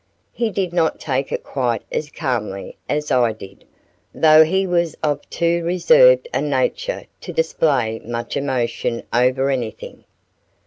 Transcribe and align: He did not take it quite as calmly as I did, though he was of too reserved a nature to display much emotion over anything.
He 0.33 0.49
did 0.49 0.73
not 0.73 0.99
take 0.99 1.31
it 1.31 1.43
quite 1.43 1.83
as 1.91 2.09
calmly 2.09 2.75
as 2.89 3.11
I 3.11 3.33
did, 3.33 3.65
though 4.15 4.43
he 4.43 4.65
was 4.65 4.95
of 5.03 5.29
too 5.29 5.63
reserved 5.63 6.27
a 6.33 6.41
nature 6.41 7.05
to 7.19 7.31
display 7.31 7.99
much 7.99 8.35
emotion 8.35 9.03
over 9.13 9.51
anything. 9.51 10.05